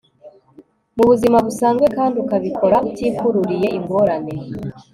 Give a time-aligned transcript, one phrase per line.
[0.95, 4.33] mu buzima busanzwe kandi ukabikora utikururiye ingorane